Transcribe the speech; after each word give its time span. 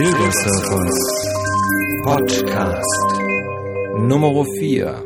Silbersurfers 0.00 1.02
Podcast 2.04 3.20
Nummer 3.98 4.46
4. 4.58 5.04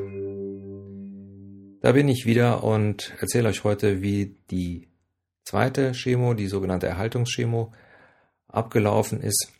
Da 1.82 1.90
bin 1.90 2.06
ich 2.06 2.26
wieder 2.26 2.62
und 2.62 3.12
erzähle 3.18 3.48
euch 3.48 3.64
heute, 3.64 4.02
wie 4.02 4.36
die 4.52 4.86
zweite 5.42 5.94
Chemo, 5.94 6.34
die 6.34 6.46
sogenannte 6.46 6.86
Erhaltungschemo, 6.86 7.72
abgelaufen 8.46 9.20
ist. 9.20 9.50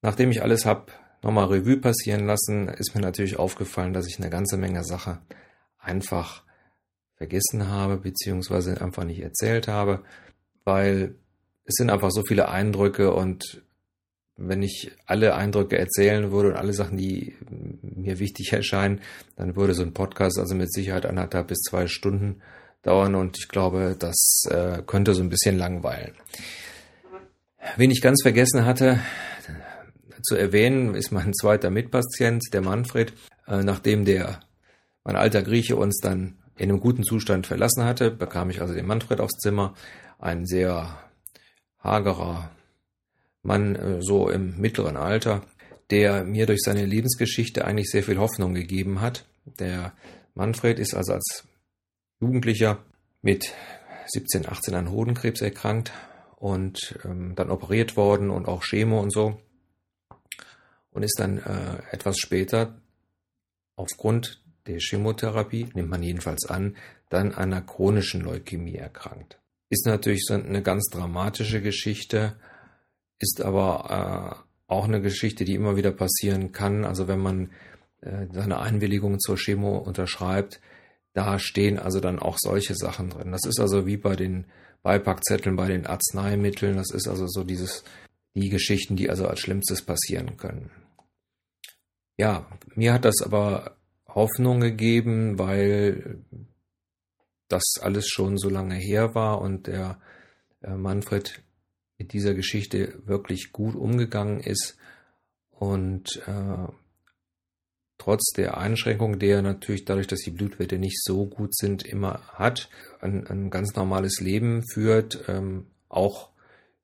Nachdem 0.00 0.30
ich 0.30 0.44
alles 0.44 0.64
habe 0.64 0.92
nochmal 1.24 1.46
Revue 1.46 1.78
passieren 1.78 2.24
lassen, 2.24 2.68
ist 2.68 2.94
mir 2.94 3.00
natürlich 3.00 3.36
aufgefallen, 3.36 3.94
dass 3.94 4.06
ich 4.06 4.20
eine 4.20 4.30
ganze 4.30 4.58
Menge 4.58 4.84
Sache 4.84 5.18
einfach 5.76 6.44
vergessen 7.16 7.66
habe, 7.66 7.96
beziehungsweise 7.96 8.80
einfach 8.80 9.02
nicht 9.02 9.22
erzählt 9.22 9.66
habe, 9.66 10.04
weil 10.62 11.16
es 11.64 11.74
sind 11.74 11.90
einfach 11.90 12.12
so 12.12 12.22
viele 12.22 12.48
Eindrücke 12.48 13.12
und 13.12 13.64
wenn 14.38 14.62
ich 14.62 14.92
alle 15.04 15.34
Eindrücke 15.34 15.76
erzählen 15.76 16.30
würde 16.30 16.50
und 16.50 16.56
alle 16.56 16.72
Sachen, 16.72 16.96
die 16.96 17.34
mir 17.82 18.20
wichtig 18.20 18.52
erscheinen, 18.52 19.00
dann 19.36 19.56
würde 19.56 19.74
so 19.74 19.82
ein 19.82 19.92
Podcast 19.92 20.38
also 20.38 20.54
mit 20.54 20.72
Sicherheit 20.72 21.06
anderthalb 21.06 21.48
bis 21.48 21.58
zwei 21.58 21.88
Stunden 21.88 22.40
dauern 22.82 23.16
und 23.16 23.36
ich 23.36 23.48
glaube, 23.48 23.96
das 23.98 24.44
äh, 24.48 24.82
könnte 24.86 25.14
so 25.14 25.22
ein 25.22 25.28
bisschen 25.28 25.58
langweilen. 25.58 26.14
Wen 27.76 27.90
ich 27.90 28.00
ganz 28.00 28.22
vergessen 28.22 28.64
hatte 28.64 29.00
zu 30.22 30.36
erwähnen, 30.36 30.94
ist 30.94 31.10
mein 31.10 31.34
zweiter 31.34 31.70
Mitpatient, 31.70 32.44
der 32.52 32.60
Manfred. 32.60 33.12
Äh, 33.48 33.64
nachdem 33.64 34.04
der, 34.04 34.40
mein 35.02 35.16
alter 35.16 35.42
Grieche 35.42 35.74
uns 35.74 35.98
dann 36.00 36.38
in 36.56 36.70
einem 36.70 36.80
guten 36.80 37.02
Zustand 37.02 37.48
verlassen 37.48 37.84
hatte, 37.84 38.12
bekam 38.12 38.50
ich 38.50 38.60
also 38.60 38.72
den 38.72 38.86
Manfred 38.86 39.20
aufs 39.20 39.38
Zimmer. 39.38 39.74
Ein 40.20 40.46
sehr 40.46 40.96
hagerer 41.82 42.50
Mann, 43.42 43.76
äh, 43.76 44.02
so 44.02 44.28
im 44.28 44.58
mittleren 44.58 44.96
Alter, 44.96 45.42
der 45.90 46.24
mir 46.24 46.46
durch 46.46 46.60
seine 46.62 46.84
Lebensgeschichte 46.84 47.64
eigentlich 47.64 47.90
sehr 47.90 48.02
viel 48.02 48.18
Hoffnung 48.18 48.54
gegeben 48.54 49.00
hat. 49.00 49.24
Der 49.58 49.92
Manfred 50.34 50.78
ist 50.78 50.94
also 50.94 51.14
als 51.14 51.44
Jugendlicher 52.20 52.84
mit 53.22 53.52
17, 54.06 54.48
18 54.48 54.74
an 54.74 54.90
Hodenkrebs 54.90 55.40
erkrankt 55.40 55.92
und 56.36 56.98
ähm, 57.04 57.34
dann 57.34 57.50
operiert 57.50 57.96
worden 57.96 58.30
und 58.30 58.46
auch 58.46 58.62
Chemo 58.62 59.00
und 59.00 59.12
so. 59.12 59.40
Und 60.90 61.02
ist 61.02 61.18
dann 61.18 61.38
äh, 61.38 61.82
etwas 61.90 62.18
später 62.18 62.80
aufgrund 63.76 64.42
der 64.66 64.78
Chemotherapie, 64.78 65.68
nimmt 65.74 65.90
man 65.90 66.02
jedenfalls 66.02 66.46
an, 66.46 66.76
dann 67.08 67.32
an 67.32 67.52
einer 67.52 67.62
chronischen 67.62 68.20
Leukämie 68.20 68.76
erkrankt. 68.76 69.38
Ist 69.70 69.86
natürlich 69.86 70.24
so 70.24 70.34
eine 70.34 70.62
ganz 70.62 70.88
dramatische 70.90 71.60
Geschichte, 71.60 72.36
ist 73.18 73.40
aber 73.40 74.44
äh, 74.68 74.72
auch 74.72 74.84
eine 74.84 75.00
Geschichte, 75.00 75.44
die 75.44 75.54
immer 75.54 75.76
wieder 75.76 75.90
passieren 75.90 76.52
kann. 76.52 76.84
Also 76.84 77.08
wenn 77.08 77.20
man 77.20 77.50
äh, 78.00 78.26
seine 78.32 78.60
Einwilligung 78.60 79.18
zur 79.18 79.36
Chemo 79.36 79.78
unterschreibt, 79.78 80.60
da 81.14 81.38
stehen 81.38 81.78
also 81.78 82.00
dann 82.00 82.18
auch 82.18 82.36
solche 82.38 82.74
Sachen 82.74 83.10
drin. 83.10 83.32
Das 83.32 83.44
ist 83.44 83.58
also 83.58 83.86
wie 83.86 83.96
bei 83.96 84.14
den 84.14 84.46
Beipackzetteln 84.82 85.56
bei 85.56 85.68
den 85.68 85.86
Arzneimitteln. 85.86 86.76
Das 86.76 86.90
ist 86.90 87.08
also 87.08 87.26
so 87.26 87.44
dieses, 87.44 87.82
die 88.34 88.48
Geschichten, 88.48 88.96
die 88.96 89.10
also 89.10 89.26
als 89.26 89.40
Schlimmstes 89.40 89.82
passieren 89.82 90.36
können. 90.36 90.70
Ja, 92.16 92.46
mir 92.74 92.92
hat 92.92 93.04
das 93.04 93.22
aber 93.22 93.76
Hoffnung 94.06 94.60
gegeben, 94.60 95.38
weil 95.38 96.18
das 97.48 97.64
alles 97.80 98.08
schon 98.08 98.36
so 98.36 98.48
lange 98.48 98.74
her 98.74 99.14
war 99.14 99.40
und 99.40 99.66
der 99.66 99.98
äh, 100.62 100.74
Manfred 100.74 101.42
mit 101.98 102.12
dieser 102.12 102.34
Geschichte 102.34 102.94
wirklich 103.04 103.52
gut 103.52 103.74
umgegangen 103.74 104.40
ist 104.40 104.76
und 105.50 106.22
äh, 106.26 106.72
trotz 107.98 108.30
der 108.36 108.56
Einschränkung, 108.56 109.18
die 109.18 109.26
er 109.26 109.42
natürlich 109.42 109.84
dadurch, 109.84 110.06
dass 110.06 110.20
die 110.20 110.30
Blutwerte 110.30 110.78
nicht 110.78 111.02
so 111.02 111.26
gut 111.26 111.54
sind, 111.56 111.84
immer 111.84 112.20
hat, 112.34 112.70
ein, 113.00 113.26
ein 113.26 113.50
ganz 113.50 113.74
normales 113.74 114.20
Leben 114.20 114.62
führt, 114.72 115.24
ähm, 115.28 115.66
auch 115.88 116.30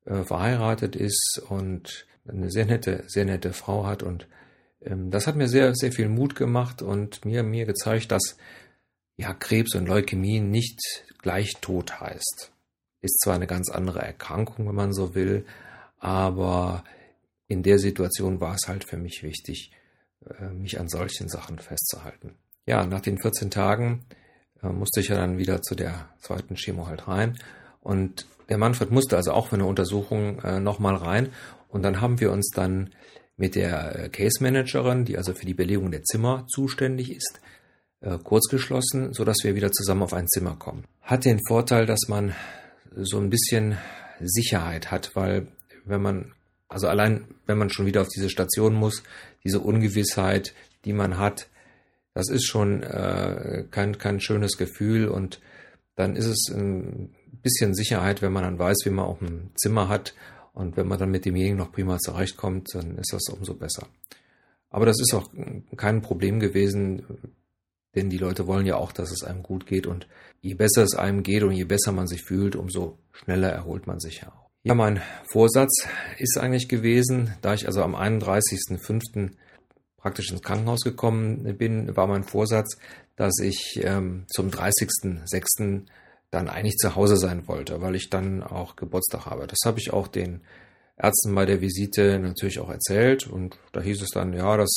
äh, 0.04 0.24
verheiratet 0.24 0.96
ist 0.96 1.40
und 1.48 2.06
eine 2.26 2.50
sehr 2.50 2.66
nette, 2.66 3.04
sehr 3.06 3.24
nette 3.24 3.52
Frau 3.52 3.86
hat 3.86 4.02
und 4.02 4.26
ähm, 4.82 5.10
das 5.10 5.26
hat 5.26 5.36
mir 5.36 5.48
sehr, 5.48 5.74
sehr 5.74 5.92
viel 5.92 6.08
Mut 6.08 6.34
gemacht 6.34 6.82
und 6.82 7.24
mir, 7.24 7.42
mir 7.42 7.66
gezeigt, 7.66 8.10
dass 8.10 8.36
ja, 9.16 9.32
Krebs 9.32 9.74
und 9.74 9.86
Leukämie 9.86 10.40
nicht 10.40 10.80
gleich 11.22 11.52
tot 11.60 12.00
heißt. 12.00 12.50
Ist 13.04 13.20
zwar 13.20 13.34
eine 13.34 13.46
ganz 13.46 13.68
andere 13.68 14.00
Erkrankung, 14.00 14.66
wenn 14.66 14.74
man 14.74 14.94
so 14.94 15.14
will, 15.14 15.44
aber 15.98 16.84
in 17.48 17.62
der 17.62 17.78
Situation 17.78 18.40
war 18.40 18.54
es 18.54 18.66
halt 18.66 18.84
für 18.84 18.96
mich 18.96 19.22
wichtig, 19.22 19.72
äh, 20.26 20.48
mich 20.48 20.80
an 20.80 20.88
solchen 20.88 21.28
Sachen 21.28 21.58
festzuhalten. 21.58 22.34
Ja, 22.64 22.86
nach 22.86 23.02
den 23.02 23.18
14 23.18 23.50
Tagen 23.50 24.06
äh, 24.62 24.68
musste 24.68 25.00
ich 25.00 25.08
ja 25.08 25.16
dann 25.16 25.36
wieder 25.36 25.60
zu 25.60 25.74
der 25.74 26.08
zweiten 26.18 26.54
Chemo 26.54 26.86
halt 26.86 27.06
rein 27.06 27.38
und 27.80 28.26
der 28.48 28.56
Manfred 28.56 28.90
musste 28.90 29.16
also 29.16 29.32
auch 29.32 29.48
für 29.48 29.56
eine 29.56 29.66
Untersuchung 29.66 30.38
äh, 30.38 30.58
nochmal 30.60 30.94
rein 30.94 31.28
und 31.68 31.82
dann 31.82 32.00
haben 32.00 32.20
wir 32.20 32.32
uns 32.32 32.52
dann 32.54 32.94
mit 33.36 33.54
der 33.54 34.08
Case 34.12 34.42
Managerin, 34.42 35.04
die 35.04 35.18
also 35.18 35.34
für 35.34 35.44
die 35.44 35.54
Belegung 35.54 35.90
der 35.90 36.04
Zimmer 36.04 36.46
zuständig 36.48 37.14
ist, 37.14 37.40
äh, 38.00 38.16
kurzgeschlossen, 38.18 39.12
so 39.12 39.24
dass 39.24 39.38
wir 39.42 39.54
wieder 39.54 39.72
zusammen 39.72 40.04
auf 40.04 40.14
ein 40.14 40.28
Zimmer 40.28 40.56
kommen. 40.56 40.84
Hat 41.02 41.24
den 41.24 41.40
Vorteil, 41.46 41.86
dass 41.86 42.08
man 42.08 42.34
so 42.96 43.18
ein 43.18 43.30
bisschen 43.30 43.78
Sicherheit 44.20 44.90
hat, 44.90 45.14
weil 45.14 45.48
wenn 45.84 46.02
man, 46.02 46.32
also 46.68 46.88
allein 46.88 47.26
wenn 47.46 47.58
man 47.58 47.70
schon 47.70 47.86
wieder 47.86 48.02
auf 48.02 48.08
diese 48.08 48.30
Station 48.30 48.74
muss, 48.74 49.02
diese 49.44 49.60
Ungewissheit, 49.60 50.54
die 50.84 50.92
man 50.92 51.18
hat, 51.18 51.48
das 52.14 52.28
ist 52.28 52.46
schon 52.46 52.82
äh, 52.82 53.64
kein, 53.70 53.98
kein 53.98 54.20
schönes 54.20 54.56
Gefühl 54.56 55.08
und 55.08 55.40
dann 55.96 56.16
ist 56.16 56.26
es 56.26 56.48
ein 56.54 57.14
bisschen 57.42 57.74
Sicherheit, 57.74 58.22
wenn 58.22 58.32
man 58.32 58.44
dann 58.44 58.58
weiß, 58.58 58.78
wie 58.84 58.90
man 58.90 59.04
auch 59.04 59.20
ein 59.20 59.50
Zimmer 59.56 59.88
hat 59.88 60.14
und 60.52 60.76
wenn 60.76 60.86
man 60.86 60.98
dann 60.98 61.10
mit 61.10 61.24
demjenigen 61.24 61.58
noch 61.58 61.72
prima 61.72 61.98
zurechtkommt, 61.98 62.74
dann 62.74 62.96
ist 62.98 63.12
das 63.12 63.28
umso 63.28 63.54
besser. 63.54 63.86
Aber 64.70 64.86
das 64.86 65.00
ist 65.00 65.14
auch 65.14 65.28
kein 65.76 66.02
Problem 66.02 66.40
gewesen, 66.40 67.04
denn 67.94 68.10
die 68.10 68.18
Leute 68.18 68.46
wollen 68.46 68.66
ja 68.66 68.76
auch, 68.76 68.92
dass 68.92 69.10
es 69.10 69.22
einem 69.22 69.42
gut 69.42 69.66
geht 69.66 69.86
und 69.86 70.06
je 70.40 70.54
besser 70.54 70.82
es 70.82 70.94
einem 70.94 71.22
geht 71.22 71.42
und 71.42 71.52
je 71.52 71.64
besser 71.64 71.92
man 71.92 72.06
sich 72.06 72.22
fühlt, 72.22 72.56
umso 72.56 72.98
schneller 73.12 73.50
erholt 73.50 73.86
man 73.86 74.00
sich 74.00 74.22
ja 74.22 74.28
auch. 74.28 74.44
Ja, 74.62 74.74
mein 74.74 75.02
Vorsatz 75.30 75.86
ist 76.18 76.38
eigentlich 76.38 76.68
gewesen, 76.68 77.34
da 77.42 77.52
ich 77.52 77.66
also 77.66 77.82
am 77.82 77.94
31.05. 77.94 79.32
praktisch 79.98 80.30
ins 80.30 80.42
Krankenhaus 80.42 80.80
gekommen 80.80 81.56
bin, 81.58 81.94
war 81.96 82.06
mein 82.06 82.24
Vorsatz, 82.24 82.78
dass 83.16 83.38
ich 83.40 83.78
ähm, 83.82 84.24
zum 84.26 84.48
30.06. 84.48 85.82
dann 86.30 86.48
eigentlich 86.48 86.76
zu 86.76 86.96
Hause 86.96 87.16
sein 87.16 87.46
wollte, 87.46 87.82
weil 87.82 87.94
ich 87.94 88.08
dann 88.08 88.42
auch 88.42 88.74
Geburtstag 88.76 89.26
habe. 89.26 89.46
Das 89.46 89.58
habe 89.66 89.78
ich 89.78 89.92
auch 89.92 90.08
den 90.08 90.40
Ärzten 90.96 91.34
bei 91.34 91.44
der 91.44 91.60
Visite 91.60 92.18
natürlich 92.18 92.58
auch 92.58 92.70
erzählt 92.70 93.26
und 93.26 93.58
da 93.72 93.80
hieß 93.80 94.00
es 94.02 94.10
dann, 94.10 94.32
ja, 94.32 94.56
das 94.56 94.72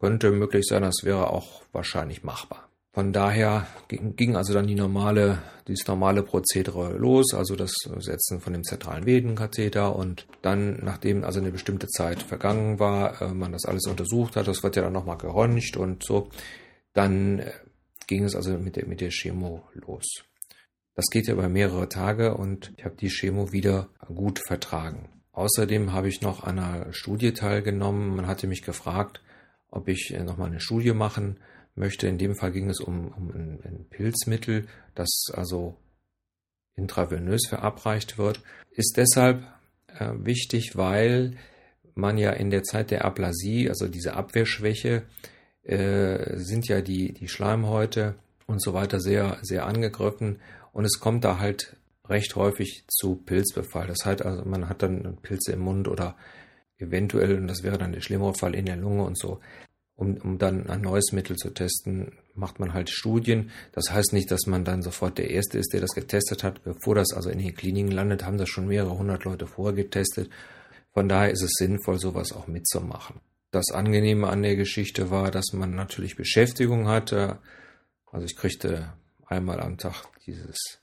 könnte 0.00 0.30
möglich 0.30 0.66
sein, 0.66 0.82
das 0.82 1.04
wäre 1.04 1.30
auch 1.30 1.62
wahrscheinlich 1.72 2.24
machbar. 2.24 2.70
Von 2.92 3.12
daher 3.12 3.68
ging 3.88 4.34
also 4.34 4.52
dann 4.52 4.66
die 4.66 4.74
normale, 4.74 5.38
dieses 5.68 5.86
normale 5.86 6.24
Prozedere 6.24 6.96
los, 6.96 7.34
also 7.34 7.54
das 7.54 7.72
Setzen 7.98 8.40
von 8.40 8.52
dem 8.52 8.64
zentralen 8.64 9.06
Venenkatheter 9.06 9.94
und 9.94 10.26
dann, 10.42 10.80
nachdem 10.82 11.22
also 11.22 11.38
eine 11.38 11.52
bestimmte 11.52 11.86
Zeit 11.86 12.20
vergangen 12.20 12.80
war, 12.80 13.22
äh, 13.22 13.28
man 13.28 13.52
das 13.52 13.64
alles 13.64 13.86
untersucht 13.86 14.34
hat, 14.34 14.48
das 14.48 14.64
wird 14.64 14.74
ja 14.74 14.82
dann 14.82 14.92
nochmal 14.92 15.18
geröntgt 15.18 15.76
und 15.76 16.02
so, 16.02 16.30
dann 16.92 17.38
äh, 17.38 17.52
ging 18.08 18.24
es 18.24 18.34
also 18.34 18.58
mit 18.58 18.74
der, 18.74 18.86
mit 18.86 19.00
der 19.00 19.10
Chemo 19.10 19.62
los. 19.74 20.24
Das 20.96 21.06
geht 21.10 21.28
ja 21.28 21.34
über 21.34 21.48
mehrere 21.48 21.88
Tage 21.88 22.34
und 22.34 22.72
ich 22.76 22.84
habe 22.84 22.96
die 22.96 23.08
Chemo 23.08 23.52
wieder 23.52 23.88
gut 24.12 24.40
vertragen. 24.44 25.08
Außerdem 25.30 25.92
habe 25.92 26.08
ich 26.08 26.22
noch 26.22 26.42
an 26.42 26.58
einer 26.58 26.92
Studie 26.92 27.32
teilgenommen. 27.32 28.16
Man 28.16 28.26
hatte 28.26 28.48
mich 28.48 28.62
gefragt, 28.62 29.20
ob 29.70 29.88
ich 29.88 30.12
äh, 30.14 30.22
nochmal 30.22 30.48
eine 30.48 30.60
Studie 30.60 30.92
machen 30.92 31.38
möchte. 31.74 32.06
In 32.08 32.18
dem 32.18 32.34
Fall 32.34 32.52
ging 32.52 32.68
es 32.68 32.80
um, 32.80 33.08
um 33.08 33.30
ein, 33.30 33.60
ein 33.64 33.86
Pilzmittel, 33.88 34.66
das 34.94 35.26
also 35.32 35.76
intravenös 36.76 37.46
verabreicht 37.48 38.18
wird. 38.18 38.42
Ist 38.70 38.94
deshalb 38.96 39.42
äh, 39.86 40.10
wichtig, 40.14 40.76
weil 40.76 41.36
man 41.94 42.18
ja 42.18 42.30
in 42.30 42.50
der 42.50 42.62
Zeit 42.62 42.90
der 42.90 43.04
Aplasie, 43.04 43.68
also 43.68 43.88
diese 43.88 44.14
Abwehrschwäche, 44.14 45.02
äh, 45.62 46.36
sind 46.36 46.68
ja 46.68 46.80
die, 46.80 47.12
die 47.12 47.28
Schleimhäute 47.28 48.14
und 48.46 48.62
so 48.62 48.72
weiter 48.72 49.00
sehr, 49.00 49.38
sehr 49.42 49.66
angegriffen 49.66 50.40
und 50.72 50.84
es 50.84 51.00
kommt 51.00 51.24
da 51.24 51.38
halt 51.38 51.76
recht 52.08 52.34
häufig 52.34 52.84
zu 52.88 53.16
Pilzbefall. 53.16 53.86
Das 53.86 54.04
heißt 54.04 54.22
also, 54.24 54.44
man 54.44 54.68
hat 54.68 54.82
dann 54.82 55.18
Pilze 55.22 55.52
im 55.52 55.60
Mund 55.60 55.86
oder 55.86 56.16
eventuell, 56.80 57.36
und 57.36 57.46
das 57.48 57.62
wäre 57.62 57.78
dann 57.78 57.92
der 57.92 58.00
schlimmere 58.00 58.34
Fall 58.34 58.54
in 58.54 58.66
der 58.66 58.76
Lunge 58.76 59.04
und 59.04 59.18
so. 59.18 59.40
Um, 59.96 60.16
um 60.16 60.38
dann 60.38 60.68
ein 60.70 60.80
neues 60.80 61.12
Mittel 61.12 61.36
zu 61.36 61.50
testen, 61.50 62.12
macht 62.34 62.58
man 62.58 62.72
halt 62.72 62.88
Studien. 62.88 63.50
Das 63.72 63.92
heißt 63.92 64.14
nicht, 64.14 64.30
dass 64.30 64.46
man 64.46 64.64
dann 64.64 64.80
sofort 64.80 65.18
der 65.18 65.28
Erste 65.28 65.58
ist, 65.58 65.74
der 65.74 65.82
das 65.82 65.90
getestet 65.90 66.42
hat. 66.42 66.64
Bevor 66.64 66.94
das 66.94 67.12
also 67.12 67.28
in 67.28 67.38
den 67.38 67.54
Kliniken 67.54 67.90
landet, 67.90 68.24
haben 68.24 68.38
das 68.38 68.48
schon 68.48 68.66
mehrere 68.66 68.96
hundert 68.96 69.24
Leute 69.24 69.46
vorher 69.46 69.74
getestet. 69.74 70.30
Von 70.94 71.08
daher 71.08 71.30
ist 71.30 71.42
es 71.42 71.52
sinnvoll, 71.58 71.98
sowas 71.98 72.32
auch 72.32 72.46
mitzumachen. 72.46 73.20
Das 73.50 73.72
Angenehme 73.72 74.28
an 74.28 74.42
der 74.42 74.56
Geschichte 74.56 75.10
war, 75.10 75.30
dass 75.30 75.52
man 75.52 75.74
natürlich 75.74 76.16
Beschäftigung 76.16 76.88
hatte. 76.88 77.38
Also 78.10 78.24
ich 78.24 78.36
kriegte 78.36 78.94
einmal 79.26 79.60
am 79.60 79.76
Tag 79.76 80.04
dieses 80.24 80.80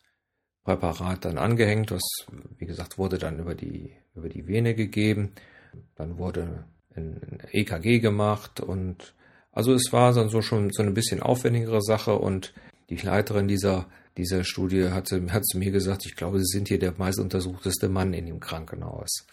Präparat 0.63 1.25
dann 1.25 1.37
angehängt, 1.37 1.91
was 1.91 2.03
wie 2.57 2.65
gesagt 2.65 2.97
wurde 2.97 3.17
dann 3.17 3.39
über 3.39 3.55
die 3.55 3.93
über 4.15 4.29
die 4.29 4.47
Vene 4.47 4.75
gegeben. 4.75 5.31
Dann 5.95 6.17
wurde 6.17 6.65
ein 6.95 7.39
EKG 7.51 7.99
gemacht 7.99 8.59
und 8.59 9.13
also 9.51 9.73
es 9.73 9.91
war 9.91 10.13
dann 10.13 10.29
so 10.29 10.41
schon 10.41 10.71
so 10.71 10.83
ein 10.83 10.93
bisschen 10.93 11.21
aufwendigere 11.21 11.81
Sache 11.81 12.15
und 12.17 12.53
die 12.89 12.97
Leiterin 12.97 13.47
dieser 13.47 13.87
dieser 14.17 14.43
Studie 14.43 14.89
hatte, 14.89 15.31
hat 15.31 15.45
zu 15.45 15.57
mir 15.57 15.71
gesagt, 15.71 16.05
ich 16.05 16.15
glaube, 16.15 16.39
Sie 16.39 16.45
sind 16.45 16.67
hier 16.67 16.79
der 16.79 16.93
meist 16.97 17.19
untersuchteste 17.19 17.87
Mann 17.87 18.13
in 18.13 18.25
dem 18.25 18.39
Krankenhaus. 18.39 19.27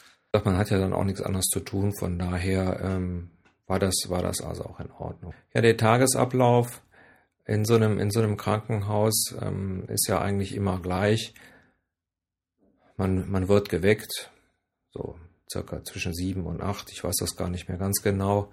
Man 0.44 0.58
hat 0.58 0.70
ja 0.70 0.78
dann 0.78 0.92
auch 0.92 1.04
nichts 1.04 1.22
anderes 1.22 1.46
zu 1.46 1.60
tun, 1.60 1.94
von 1.96 2.19
daher 2.19 2.80
ähm, 2.82 3.30
war 3.66 3.78
das 3.78 3.94
war 4.08 4.22
das 4.22 4.40
also 4.40 4.64
auch 4.64 4.80
in 4.80 4.90
Ordnung. 4.90 5.32
Ja, 5.54 5.60
der 5.60 5.76
Tagesablauf 5.76 6.82
in 7.46 7.64
so 7.64 7.76
einem 7.76 7.98
in 7.98 8.10
so 8.10 8.20
einem 8.20 8.37
Krankenhaus 8.37 9.34
ähm, 9.40 9.84
ist 9.88 10.08
ja 10.08 10.20
eigentlich 10.20 10.54
immer 10.54 10.80
gleich. 10.80 11.34
Man 12.96 13.30
man 13.30 13.48
wird 13.48 13.69
geweckt, 13.69 14.30
so 14.90 15.16
circa 15.54 15.82
zwischen 15.84 16.12
sieben 16.12 16.46
und 16.46 16.60
acht, 16.60 16.90
ich 16.92 17.02
weiß 17.02 17.16
das 17.16 17.36
gar 17.36 17.48
nicht 17.48 17.68
mehr 17.68 17.78
ganz 17.78 18.02
genau. 18.02 18.50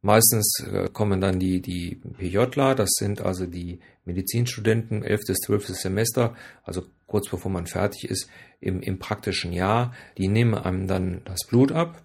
Meistens 0.00 0.64
äh, 0.66 0.88
kommen 0.92 1.20
dann 1.20 1.38
die, 1.38 1.60
die 1.60 2.00
PJler, 2.18 2.74
das 2.74 2.90
sind 2.98 3.20
also 3.20 3.46
die 3.46 3.78
Medizinstudenten, 4.04 5.04
11. 5.04 5.20
bis 5.28 5.38
12. 5.38 5.68
Semester, 5.68 6.34
also 6.64 6.82
kurz 7.06 7.28
bevor 7.28 7.52
man 7.52 7.66
fertig 7.66 8.10
ist, 8.10 8.28
im, 8.58 8.80
im 8.80 8.98
praktischen 8.98 9.52
Jahr. 9.52 9.94
Die 10.18 10.26
nehmen 10.26 10.54
einem 10.54 10.88
dann 10.88 11.22
das 11.24 11.46
Blut 11.46 11.70
ab, 11.70 12.02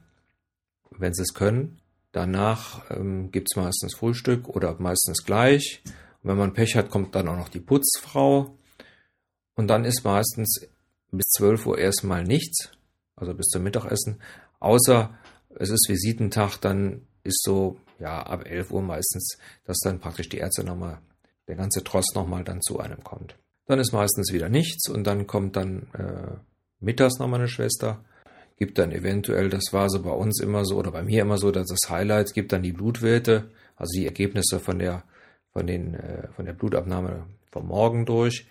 wenn 0.91 1.13
sie 1.13 1.23
es 1.23 1.33
können. 1.33 1.79
Danach 2.11 2.91
ähm, 2.91 3.31
gibt 3.31 3.47
es 3.51 3.57
meistens 3.57 3.95
Frühstück 3.95 4.47
oder 4.47 4.75
meistens 4.79 5.25
gleich. 5.25 5.81
Und 6.21 6.29
wenn 6.29 6.37
man 6.37 6.53
Pech 6.53 6.75
hat, 6.75 6.91
kommt 6.91 7.15
dann 7.15 7.27
auch 7.27 7.37
noch 7.37 7.49
die 7.49 7.59
Putzfrau. 7.59 8.55
Und 9.55 9.67
dann 9.67 9.85
ist 9.85 10.03
meistens 10.03 10.67
bis 11.11 11.25
12 11.37 11.65
Uhr 11.65 11.77
erstmal 11.79 12.23
nichts 12.23 12.76
also 13.17 13.33
bis 13.33 13.47
zum 13.47 13.63
Mittagessen. 13.63 14.21
Außer 14.59 15.13
es 15.55 15.69
ist 15.69 15.89
Visitentag, 15.89 16.57
dann 16.57 17.01
ist 17.23 17.43
so, 17.43 17.77
ja, 17.99 18.21
ab 18.23 18.45
11 18.45 18.71
Uhr 18.71 18.81
meistens, 18.81 19.37
dass 19.65 19.77
dann 19.83 19.99
praktisch 19.99 20.29
die 20.29 20.37
Ärzte 20.37 20.63
nochmal, 20.63 20.99
der 21.47 21.55
ganze 21.55 21.83
Trost 21.83 22.15
nochmal 22.15 22.43
dann 22.43 22.61
zu 22.61 22.79
einem 22.79 23.03
kommt. 23.03 23.35
Dann 23.65 23.79
ist 23.79 23.91
meistens 23.91 24.31
wieder 24.31 24.49
nichts 24.49 24.89
und 24.89 25.05
dann 25.05 25.27
kommt 25.27 25.57
dann 25.57 25.87
äh, 25.93 26.37
mittags 26.79 27.19
nochmal 27.19 27.41
eine 27.41 27.49
Schwester, 27.49 28.05
gibt 28.57 28.77
dann 28.77 28.91
eventuell, 28.91 29.49
das 29.49 29.65
war 29.71 29.89
so 29.89 30.01
bei 30.01 30.11
uns 30.11 30.39
immer 30.39 30.63
so 30.63 30.77
oder 30.77 30.91
bei 30.91 31.03
mir 31.03 31.21
immer 31.21 31.37
so, 31.37 31.51
dass 31.51 31.67
das 31.67 31.89
Highlight 31.89 32.33
gibt 32.33 32.53
dann 32.53 32.63
die 32.63 32.71
Blutwerte, 32.71 33.49
also 33.75 33.91
die 33.99 34.05
Ergebnisse 34.05 34.59
von 34.59 34.79
der, 34.79 35.03
von 35.51 35.67
den, 35.67 35.95
äh, 35.95 36.27
von 36.29 36.45
der 36.45 36.53
Blutabnahme 36.53 37.25
vom 37.51 37.67
Morgen 37.67 38.05
durch. 38.05 38.47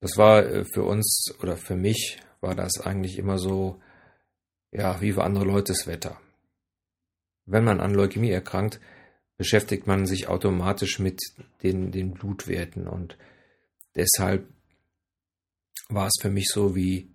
Das 0.00 0.16
war 0.16 0.44
äh, 0.44 0.64
für 0.64 0.84
uns 0.84 1.34
oder 1.42 1.56
für 1.56 1.76
mich 1.76 2.18
war 2.40 2.54
das 2.54 2.80
eigentlich 2.80 3.18
immer 3.18 3.38
so, 3.38 3.80
ja, 4.72 5.00
wie 5.00 5.12
für 5.12 5.24
andere 5.24 5.44
Leute 5.44 5.72
das 5.72 5.86
Wetter. 5.86 6.20
Wenn 7.46 7.64
man 7.64 7.80
an 7.80 7.94
Leukämie 7.94 8.30
erkrankt, 8.30 8.80
beschäftigt 9.36 9.86
man 9.86 10.06
sich 10.06 10.28
automatisch 10.28 10.98
mit 10.98 11.20
den, 11.62 11.90
den 11.92 12.12
Blutwerten 12.12 12.86
und 12.86 13.16
deshalb 13.96 14.46
war 15.88 16.06
es 16.06 16.14
für 16.20 16.30
mich 16.30 16.48
so 16.48 16.76
wie 16.76 17.10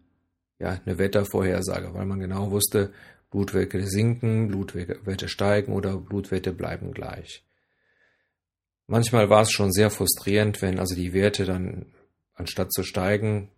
ja, 0.60 0.80
eine 0.86 0.98
Wettervorhersage, 0.98 1.94
weil 1.94 2.06
man 2.06 2.19
genau 2.19 2.51
wusste, 2.51 2.94
Blutwerte 3.30 3.86
sinken, 3.86 4.48
Blutwerte 4.48 5.28
steigen 5.28 5.74
oder 5.74 5.98
Blutwerte 5.98 6.54
bleiben 6.54 6.94
gleich. 6.94 7.44
Manchmal 8.88 9.30
war 9.30 9.42
es 9.42 9.51
schon 9.51 9.71
sehr 9.71 9.89
frustrierend, 9.89 10.62
wenn 10.62 10.80
also 10.80 10.95
die 10.95 11.13
Werte 11.13 11.45
dann 11.45 11.88
anstatt 12.33 12.71
zu 12.71 12.83
steigen 12.83 13.50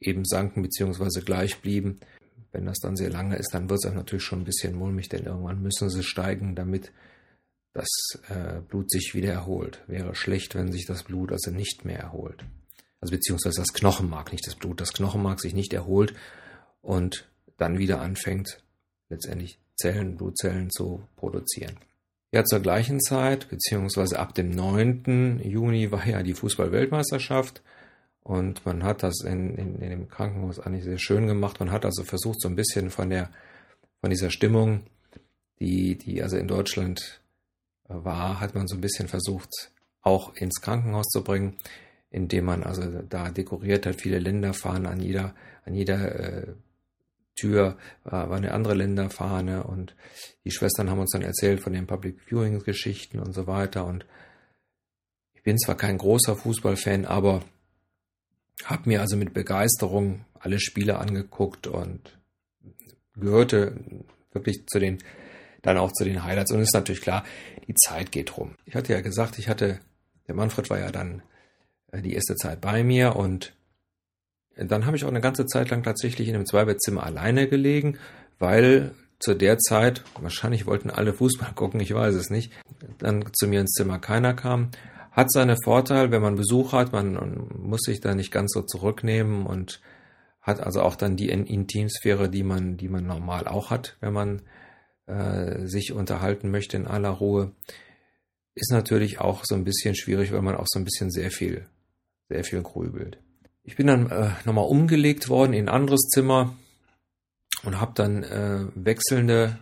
eben 0.00 0.24
sanken 0.24 0.62
bzw. 0.62 1.20
gleich 1.20 1.60
blieben. 1.60 2.00
Wenn 2.52 2.66
das 2.66 2.78
dann 2.78 2.96
sehr 2.96 3.10
lange 3.10 3.36
ist, 3.36 3.52
dann 3.52 3.68
wird 3.68 3.84
es 3.84 3.92
natürlich 3.92 4.24
schon 4.24 4.40
ein 4.40 4.44
bisschen 4.44 4.74
mulmig, 4.74 5.08
denn 5.08 5.24
irgendwann 5.24 5.62
müssen 5.62 5.90
sie 5.90 6.02
steigen, 6.02 6.54
damit 6.54 6.92
das 7.74 7.88
äh, 8.28 8.60
Blut 8.60 8.90
sich 8.90 9.14
wieder 9.14 9.32
erholt. 9.32 9.82
Wäre 9.86 10.14
schlecht, 10.14 10.54
wenn 10.54 10.72
sich 10.72 10.86
das 10.86 11.04
Blut 11.04 11.30
also 11.32 11.50
nicht 11.50 11.84
mehr 11.84 11.98
erholt. 11.98 12.44
Also 13.00 13.12
beziehungsweise 13.12 13.60
das 13.60 13.72
Knochenmark, 13.72 14.32
nicht 14.32 14.46
das 14.46 14.56
Blut. 14.56 14.80
Das 14.80 14.92
Knochenmark 14.92 15.40
sich 15.40 15.54
nicht 15.54 15.72
erholt 15.72 16.14
und 16.80 17.28
dann 17.56 17.78
wieder 17.78 18.00
anfängt, 18.00 18.62
letztendlich 19.08 19.58
Zellen, 19.76 20.16
Blutzellen 20.16 20.70
zu 20.70 21.02
produzieren. 21.16 21.76
Ja, 22.32 22.44
zur 22.44 22.60
gleichen 22.60 23.00
Zeit, 23.00 23.48
beziehungsweise 23.48 24.18
ab 24.18 24.34
dem 24.34 24.50
9. 24.50 25.40
Juni 25.44 25.90
war 25.92 26.06
ja 26.06 26.22
die 26.22 26.34
Fußball-Weltmeisterschaft. 26.34 27.62
Und 28.28 28.66
man 28.66 28.84
hat 28.84 29.02
das 29.02 29.22
in, 29.22 29.54
in, 29.54 29.80
in 29.80 29.88
dem 29.88 30.08
Krankenhaus 30.10 30.60
eigentlich 30.60 30.84
sehr 30.84 30.98
schön 30.98 31.26
gemacht. 31.26 31.60
Man 31.60 31.72
hat 31.72 31.86
also 31.86 32.04
versucht, 32.04 32.42
so 32.42 32.48
ein 32.48 32.56
bisschen 32.56 32.90
von 32.90 33.08
der, 33.08 33.30
von 34.02 34.10
dieser 34.10 34.28
Stimmung, 34.28 34.82
die, 35.60 35.96
die 35.96 36.22
also 36.22 36.36
in 36.36 36.46
Deutschland 36.46 37.22
äh, 37.88 37.94
war, 37.94 38.38
hat 38.38 38.54
man 38.54 38.68
so 38.68 38.74
ein 38.74 38.82
bisschen 38.82 39.08
versucht, 39.08 39.72
auch 40.02 40.34
ins 40.34 40.60
Krankenhaus 40.60 41.08
zu 41.08 41.24
bringen, 41.24 41.56
indem 42.10 42.44
man 42.44 42.64
also 42.64 43.00
da 43.08 43.30
dekoriert 43.30 43.86
hat, 43.86 43.98
viele 43.98 44.18
Länderfahnen 44.18 44.84
an 44.84 45.00
jeder, 45.00 45.34
an 45.64 45.72
jeder 45.72 46.20
äh, 46.20 46.52
Tür 47.34 47.78
war, 48.04 48.28
war 48.28 48.36
eine 48.36 48.52
andere 48.52 48.74
Länderfahne. 48.74 49.62
Und 49.62 49.96
die 50.44 50.50
Schwestern 50.52 50.90
haben 50.90 51.00
uns 51.00 51.12
dann 51.12 51.22
erzählt 51.22 51.60
von 51.60 51.72
den 51.72 51.86
Public 51.86 52.20
Viewing 52.20 52.62
Geschichten 52.62 53.20
und 53.20 53.32
so 53.32 53.46
weiter. 53.46 53.86
Und 53.86 54.04
ich 55.32 55.42
bin 55.42 55.58
zwar 55.58 55.78
kein 55.78 55.96
großer 55.96 56.36
Fußballfan, 56.36 57.06
aber 57.06 57.42
habe 58.64 58.88
mir 58.88 59.00
also 59.00 59.16
mit 59.16 59.34
Begeisterung 59.34 60.24
alle 60.38 60.60
Spiele 60.60 60.98
angeguckt 60.98 61.66
und 61.66 62.18
gehörte 63.14 63.76
wirklich 64.32 64.66
zu 64.66 64.78
den, 64.78 64.98
dann 65.62 65.78
auch 65.78 65.92
zu 65.92 66.04
den 66.04 66.24
Highlights. 66.24 66.52
Und 66.52 66.60
es 66.60 66.68
ist 66.68 66.74
natürlich 66.74 67.00
klar, 67.02 67.24
die 67.66 67.74
Zeit 67.74 68.12
geht 68.12 68.36
rum. 68.36 68.54
Ich 68.64 68.74
hatte 68.74 68.92
ja 68.92 69.00
gesagt, 69.00 69.38
ich 69.38 69.48
hatte, 69.48 69.80
der 70.26 70.34
Manfred 70.34 70.70
war 70.70 70.78
ja 70.78 70.90
dann 70.90 71.22
äh, 71.92 72.02
die 72.02 72.14
erste 72.14 72.36
Zeit 72.36 72.60
bei 72.60 72.82
mir 72.84 73.16
und 73.16 73.54
dann 74.56 74.86
habe 74.86 74.96
ich 74.96 75.04
auch 75.04 75.08
eine 75.08 75.20
ganze 75.20 75.46
Zeit 75.46 75.70
lang 75.70 75.84
tatsächlich 75.84 76.28
in 76.28 76.34
einem 76.34 76.46
Zweibettzimmer 76.46 77.04
alleine 77.04 77.48
gelegen, 77.48 77.96
weil 78.40 78.92
zu 79.20 79.34
der 79.34 79.58
Zeit, 79.58 80.02
wahrscheinlich 80.20 80.66
wollten 80.66 80.90
alle 80.90 81.12
Fußball 81.12 81.52
gucken, 81.54 81.80
ich 81.80 81.94
weiß 81.94 82.14
es 82.14 82.30
nicht, 82.30 82.52
dann 82.98 83.24
zu 83.32 83.46
mir 83.46 83.60
ins 83.60 83.72
Zimmer 83.72 83.98
keiner 83.98 84.34
kam 84.34 84.70
hat 85.18 85.32
seine 85.32 85.56
Vorteile, 85.56 86.12
wenn 86.12 86.22
man 86.22 86.36
Besuch 86.36 86.72
hat, 86.72 86.92
man 86.92 87.48
muss 87.58 87.80
sich 87.80 88.00
da 88.00 88.14
nicht 88.14 88.30
ganz 88.30 88.52
so 88.52 88.62
zurücknehmen 88.62 89.46
und 89.46 89.80
hat 90.40 90.60
also 90.60 90.80
auch 90.80 90.94
dann 90.94 91.16
die 91.16 91.28
Intimsphäre, 91.28 92.30
die 92.30 92.44
man, 92.44 92.76
die 92.76 92.88
man 92.88 93.04
normal 93.04 93.48
auch 93.48 93.70
hat, 93.70 93.96
wenn 94.00 94.12
man 94.12 94.42
äh, 95.06 95.66
sich 95.66 95.92
unterhalten 95.92 96.52
möchte 96.52 96.76
in 96.76 96.86
aller 96.86 97.10
Ruhe. 97.10 97.50
Ist 98.54 98.70
natürlich 98.70 99.20
auch 99.20 99.42
so 99.44 99.56
ein 99.56 99.64
bisschen 99.64 99.96
schwierig, 99.96 100.30
weil 100.30 100.42
man 100.42 100.54
auch 100.54 100.66
so 100.68 100.78
ein 100.78 100.84
bisschen 100.84 101.10
sehr 101.10 101.32
viel, 101.32 101.66
sehr 102.28 102.44
viel 102.44 102.62
grübelt. 102.62 103.18
Ich 103.64 103.74
bin 103.74 103.88
dann 103.88 104.10
äh, 104.10 104.30
nochmal 104.44 104.66
umgelegt 104.66 105.28
worden 105.28 105.52
in 105.52 105.68
ein 105.68 105.74
anderes 105.74 106.02
Zimmer 106.14 106.56
und 107.64 107.80
habe 107.80 107.92
dann 107.96 108.22
äh, 108.22 108.66
wechselnde 108.76 109.58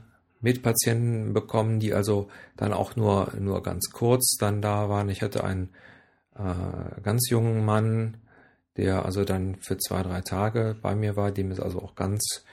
Mitpatienten 0.46 1.32
bekommen, 1.32 1.80
die 1.80 1.92
also 1.92 2.28
dann 2.56 2.72
auch 2.72 2.94
nur, 2.94 3.32
nur 3.36 3.64
ganz 3.64 3.90
kurz 3.90 4.36
dann 4.38 4.62
da 4.62 4.88
waren. 4.88 5.08
Ich 5.08 5.22
hatte 5.22 5.42
einen 5.42 5.70
äh, 6.36 7.00
ganz 7.02 7.28
jungen 7.28 7.64
Mann, 7.64 8.18
der 8.76 9.04
also 9.04 9.24
dann 9.24 9.56
für 9.56 9.76
zwei, 9.76 10.04
drei 10.04 10.20
Tage 10.20 10.76
bei 10.80 10.94
mir 10.94 11.16
war, 11.16 11.32
dem 11.32 11.50
es 11.50 11.58
also 11.58 11.82
auch 11.82 11.96
ganz 11.96 12.44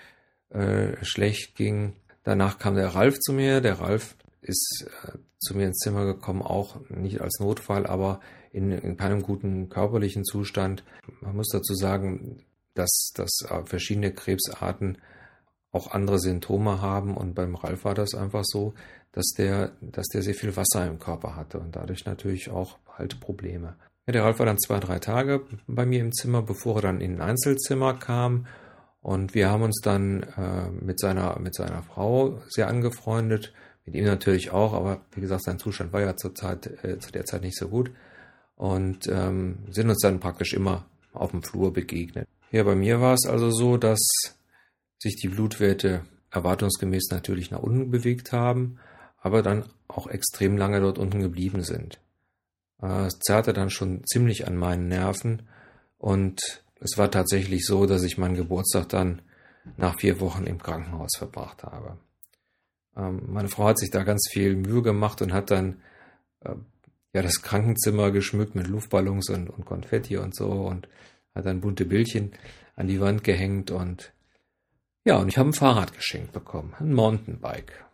äh, 0.49 0.93
schlecht 1.03 1.55
ging. 1.55 1.93
Danach 2.23 2.57
kam 2.57 2.73
der 2.73 2.95
Ralf 2.95 3.19
zu 3.19 3.31
mir. 3.31 3.61
Der 3.61 3.79
Ralf 3.79 4.15
ist 4.41 4.87
äh, 5.03 5.17
zu 5.37 5.55
mir 5.55 5.67
ins 5.67 5.77
Zimmer 5.77 6.05
gekommen, 6.05 6.41
auch 6.41 6.79
nicht 6.89 7.21
als 7.21 7.39
Notfall, 7.39 7.85
aber 7.85 8.21
in, 8.51 8.71
in 8.71 8.97
keinem 8.97 9.21
guten 9.21 9.69
körperlichen 9.69 10.23
Zustand. 10.23 10.83
Man 11.21 11.35
muss 11.35 11.49
dazu 11.49 11.75
sagen, 11.75 12.43
dass, 12.73 13.11
dass 13.13 13.37
äh, 13.49 13.63
verschiedene 13.65 14.11
Krebsarten 14.11 14.97
auch 15.73 15.91
andere 15.91 16.19
Symptome 16.19 16.81
haben. 16.81 17.17
Und 17.17 17.35
beim 17.35 17.55
Ralf 17.55 17.83
war 17.83 17.95
das 17.95 18.15
einfach 18.15 18.43
so, 18.45 18.73
dass 19.11 19.33
der, 19.37 19.73
dass 19.81 20.07
der 20.07 20.21
sehr 20.21 20.35
viel 20.35 20.55
Wasser 20.55 20.87
im 20.87 20.99
Körper 20.99 21.35
hatte 21.35 21.59
und 21.59 21.75
dadurch 21.75 22.05
natürlich 22.05 22.49
auch 22.49 22.77
halt 22.97 23.19
Probleme. 23.19 23.75
Ja, 24.05 24.13
der 24.13 24.23
Ralf 24.23 24.39
war 24.39 24.45
dann 24.45 24.59
zwei, 24.59 24.79
drei 24.79 24.99
Tage 24.99 25.41
bei 25.67 25.85
mir 25.85 25.99
im 25.99 26.13
Zimmer, 26.13 26.41
bevor 26.41 26.77
er 26.77 26.81
dann 26.83 27.01
in 27.01 27.15
ein 27.15 27.21
Einzelzimmer 27.21 27.93
kam. 27.93 28.47
Und 29.01 29.33
wir 29.33 29.49
haben 29.49 29.63
uns 29.63 29.81
dann 29.81 30.23
äh, 30.37 30.69
mit, 30.69 30.99
seiner, 30.99 31.37
mit 31.39 31.55
seiner 31.55 31.83
Frau 31.83 32.41
sehr 32.47 32.67
angefreundet, 32.67 33.53
mit 33.85 33.95
ihm 33.95 34.05
natürlich 34.05 34.51
auch, 34.51 34.73
aber 34.73 35.01
wie 35.11 35.21
gesagt, 35.21 35.43
sein 35.43 35.59
Zustand 35.59 35.91
war 35.91 36.01
ja 36.01 36.15
zur 36.15 36.33
Zeit, 36.35 36.67
äh, 36.83 36.99
zu 36.99 37.11
der 37.11 37.25
Zeit 37.25 37.41
nicht 37.41 37.57
so 37.57 37.67
gut. 37.67 37.91
Und 38.55 39.07
ähm, 39.07 39.57
sind 39.71 39.89
uns 39.89 39.99
dann 40.01 40.19
praktisch 40.19 40.53
immer 40.53 40.85
auf 41.11 41.31
dem 41.31 41.43
Flur 41.43 41.73
begegnet. 41.73 42.27
Ja, 42.51 42.63
bei 42.63 42.75
mir 42.75 43.01
war 43.01 43.13
es 43.13 43.25
also 43.27 43.51
so, 43.51 43.77
dass 43.77 43.99
sich 44.99 45.15
die 45.15 45.29
Blutwerte 45.29 46.05
erwartungsgemäß 46.31 47.09
natürlich 47.11 47.51
nach 47.51 47.59
unten 47.59 47.91
bewegt 47.91 48.31
haben, 48.31 48.79
aber 49.17 49.41
dann 49.41 49.65
auch 49.87 50.07
extrem 50.07 50.57
lange 50.57 50.81
dort 50.81 50.97
unten 50.97 51.21
geblieben 51.21 51.61
sind. 51.61 51.99
Äh, 52.81 53.05
es 53.05 53.19
zerrte 53.19 53.53
dann 53.53 53.69
schon 53.69 54.05
ziemlich 54.05 54.47
an 54.47 54.57
meinen 54.57 54.87
Nerven 54.87 55.43
und 55.97 56.63
es 56.79 56.97
war 56.97 57.09
tatsächlich 57.09 57.65
so, 57.65 57.85
dass 57.85 58.03
ich 58.03 58.17
meinen 58.17 58.35
Geburtstag 58.35 58.89
dann 58.89 59.21
nach 59.77 59.99
vier 59.99 60.19
Wochen 60.19 60.45
im 60.45 60.61
Krankenhaus 60.61 61.11
verbracht 61.17 61.63
habe. 61.63 61.97
Ähm, 62.97 63.21
meine 63.27 63.47
Frau 63.47 63.65
hat 63.65 63.79
sich 63.79 63.91
da 63.91 64.03
ganz 64.03 64.27
viel 64.29 64.55
Mühe 64.55 64.81
gemacht 64.81 65.21
und 65.21 65.33
hat 65.33 65.51
dann 65.51 65.81
äh, 66.41 66.55
ja 67.13 67.21
das 67.21 67.41
Krankenzimmer 67.41 68.11
geschmückt 68.11 68.55
mit 68.55 68.67
Luftballons 68.67 69.29
und, 69.29 69.49
und 69.49 69.65
Konfetti 69.65 70.17
und 70.17 70.35
so 70.35 70.49
und 70.49 70.89
hat 71.33 71.45
dann 71.45 71.61
bunte 71.61 71.85
Bildchen 71.85 72.33
an 72.75 72.87
die 72.87 72.99
Wand 72.99 73.23
gehängt 73.23 73.71
und 73.71 74.11
ja, 75.05 75.17
und 75.17 75.27
ich 75.27 75.37
habe 75.37 75.49
ein 75.49 75.53
Fahrrad 75.53 75.93
geschenkt 75.93 76.31
bekommen, 76.31 76.75
ein 76.79 76.93
Mountainbike. 76.93 77.85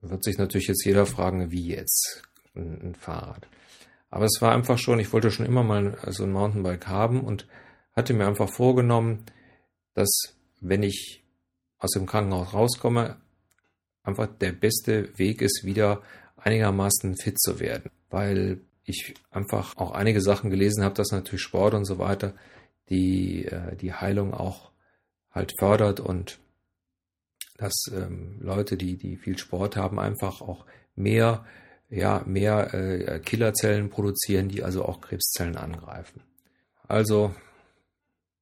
Wird 0.00 0.24
sich 0.24 0.38
natürlich 0.38 0.66
jetzt 0.66 0.84
jeder 0.84 1.06
fragen, 1.06 1.50
wie 1.50 1.68
jetzt 1.68 2.22
ein, 2.54 2.90
ein 2.90 2.94
Fahrrad. 2.94 3.46
Aber 4.10 4.24
es 4.24 4.40
war 4.40 4.52
einfach 4.52 4.78
schon, 4.78 4.98
ich 4.98 5.12
wollte 5.12 5.30
schon 5.30 5.46
immer 5.46 5.62
mal 5.62 5.96
so 6.08 6.24
ein 6.24 6.32
Mountainbike 6.32 6.86
haben 6.86 7.22
und 7.22 7.46
hatte 7.94 8.14
mir 8.14 8.26
einfach 8.26 8.48
vorgenommen, 8.48 9.24
dass 9.94 10.34
wenn 10.60 10.82
ich 10.82 11.22
aus 11.78 11.90
dem 11.92 12.06
Krankenhaus 12.06 12.52
rauskomme, 12.52 13.16
einfach 14.02 14.26
der 14.26 14.52
beste 14.52 15.16
Weg 15.18 15.42
ist, 15.42 15.62
wieder 15.64 16.02
einigermaßen 16.36 17.16
fit 17.16 17.40
zu 17.40 17.60
werden. 17.60 17.90
Weil 18.10 18.60
ich 18.84 19.14
einfach 19.30 19.76
auch 19.76 19.92
einige 19.92 20.20
Sachen 20.20 20.50
gelesen 20.50 20.84
habe, 20.84 20.94
dass 20.94 21.12
natürlich 21.12 21.42
Sport 21.42 21.74
und 21.74 21.84
so 21.84 21.98
weiter 21.98 22.34
die, 22.88 23.46
äh, 23.46 23.76
die 23.76 23.92
Heilung 23.92 24.34
auch 24.34 24.71
halt 25.32 25.52
fördert 25.58 26.00
und 26.00 26.38
dass 27.56 27.84
ähm, 27.94 28.38
Leute, 28.40 28.76
die, 28.76 28.96
die 28.96 29.16
viel 29.16 29.38
Sport 29.38 29.76
haben, 29.76 29.98
einfach 29.98 30.40
auch 30.40 30.66
mehr, 30.96 31.44
ja, 31.88 32.22
mehr 32.26 32.74
äh, 32.74 33.20
Killerzellen 33.20 33.90
produzieren, 33.90 34.48
die 34.48 34.62
also 34.62 34.84
auch 34.84 35.00
Krebszellen 35.00 35.56
angreifen. 35.56 36.22
Also 36.88 37.34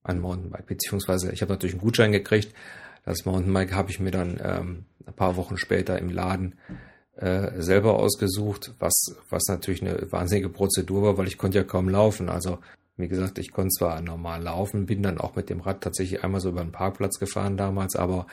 ein 0.03 0.21
Mountainbike, 0.21 0.67
beziehungsweise 0.67 1.33
ich 1.33 1.43
habe 1.43 1.53
natürlich 1.53 1.75
einen 1.75 1.83
Gutschein 1.83 2.13
gekriegt. 2.13 2.55
Das 3.05 3.25
Mountainbike 3.25 3.75
habe 3.75 3.91
ich 3.91 4.01
mir 4.01 4.11
dann 4.11 4.41
ähm, 4.43 4.85
ein 5.07 5.15
paar 5.15 5.37
Wochen 5.37 5.59
später 5.59 5.99
im 5.99 6.11
Laden 6.11 6.59
äh, 7.17 7.61
selber 7.61 7.99
ausgesucht, 7.99 8.73
was, 8.79 9.17
was 9.29 9.45
natürlich 9.49 9.83
eine 9.83 10.11
wahnsinnige 10.11 10.49
Prozedur 10.49 11.03
war, 11.03 11.19
weil 11.19 11.29
ich 11.29 11.39
konnte 11.39 11.59
ja 11.59 11.65
kaum 11.65 11.89
laufen. 11.89 12.29
Also 12.29 12.59
wie 13.00 13.09
gesagt, 13.09 13.38
ich 13.38 13.52
konnte 13.52 13.71
zwar 13.71 14.00
normal 14.00 14.42
laufen, 14.42 14.87
bin 14.87 15.02
dann 15.02 15.19
auch 15.19 15.37
mit 15.37 15.50
dem 15.50 15.61
Rad 15.61 15.83
tatsächlich 15.83 16.25
einmal 16.25 16.40
so 16.40 16.50
über 16.50 16.62
den 16.62 16.73
Parkplatz 16.73 17.19
gefahren 17.19 17.57
damals, 17.57 17.97
aber 17.97 18.26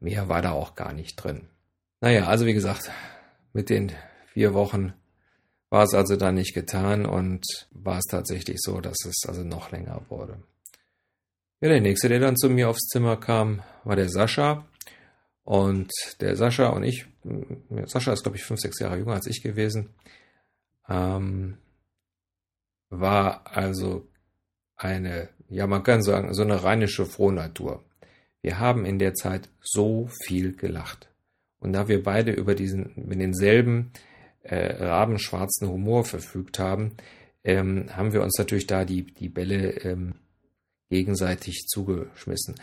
mehr 0.00 0.28
war 0.28 0.42
da 0.42 0.52
auch 0.52 0.74
gar 0.74 0.92
nicht 0.92 1.16
drin. 1.16 1.48
Naja, 2.00 2.26
also 2.26 2.46
wie 2.46 2.54
gesagt, 2.54 2.90
mit 3.52 3.70
den 3.70 3.92
vier 4.32 4.54
Wochen 4.54 4.92
war 5.70 5.84
es 5.84 5.94
also 5.94 6.16
dann 6.16 6.34
nicht 6.34 6.54
getan 6.54 7.06
und 7.06 7.46
war 7.70 7.98
es 7.98 8.04
tatsächlich 8.04 8.58
so, 8.60 8.80
dass 8.80 9.04
es 9.06 9.26
also 9.26 9.42
noch 9.42 9.70
länger 9.70 10.02
wurde. 10.08 10.42
Ja, 11.60 11.68
der 11.68 11.80
nächste, 11.80 12.08
der 12.08 12.18
dann 12.18 12.36
zu 12.36 12.50
mir 12.50 12.68
aufs 12.68 12.88
Zimmer 12.88 13.16
kam, 13.16 13.62
war 13.84 13.96
der 13.96 14.08
Sascha. 14.08 14.66
Und 15.44 15.90
der 16.20 16.36
Sascha 16.36 16.68
und 16.68 16.84
ich, 16.84 17.06
Sascha 17.86 18.12
ist 18.12 18.22
glaube 18.22 18.36
ich 18.36 18.44
fünf, 18.44 18.60
sechs 18.60 18.78
Jahre 18.80 18.98
jünger 18.98 19.14
als 19.14 19.26
ich 19.26 19.42
gewesen, 19.42 19.90
ähm, 20.88 21.58
war 22.90 23.46
also 23.46 24.06
eine, 24.82 25.28
ja 25.48 25.66
man 25.66 25.82
kann 25.82 26.02
sagen, 26.02 26.34
so 26.34 26.42
eine 26.42 26.62
rheinische 26.62 27.06
Frohnatur. 27.06 27.82
Wir 28.42 28.58
haben 28.58 28.84
in 28.84 28.98
der 28.98 29.14
Zeit 29.14 29.48
so 29.60 30.08
viel 30.24 30.54
gelacht. 30.54 31.08
Und 31.60 31.72
da 31.72 31.86
wir 31.86 32.02
beide 32.02 32.32
über 32.32 32.54
diesen, 32.54 32.92
mit 32.96 33.20
denselben 33.20 33.92
äh, 34.42 34.84
rabenschwarzen 34.84 35.68
Humor 35.68 36.04
verfügt 36.04 36.58
haben, 36.58 36.96
ähm, 37.44 37.86
haben 37.94 38.12
wir 38.12 38.22
uns 38.22 38.36
natürlich 38.38 38.66
da 38.66 38.84
die, 38.84 39.04
die 39.04 39.28
Bälle 39.28 39.70
ähm, 39.84 40.14
gegenseitig 40.90 41.66
zugeschmissen. 41.68 42.56